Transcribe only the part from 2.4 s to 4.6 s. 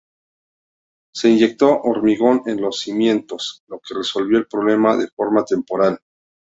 en los cimientos, lo que resolvió el